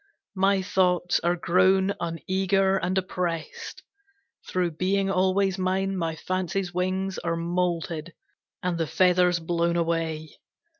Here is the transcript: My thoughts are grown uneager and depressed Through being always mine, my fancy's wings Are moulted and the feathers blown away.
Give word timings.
My 0.33 0.63
thoughts 0.63 1.19
are 1.19 1.35
grown 1.35 1.89
uneager 2.01 2.79
and 2.81 2.95
depressed 2.95 3.83
Through 4.49 4.71
being 4.71 5.11
always 5.11 5.59
mine, 5.59 5.95
my 5.95 6.15
fancy's 6.15 6.73
wings 6.73 7.19
Are 7.19 7.35
moulted 7.35 8.15
and 8.63 8.79
the 8.79 8.87
feathers 8.87 9.39
blown 9.39 9.75
away. 9.75 10.39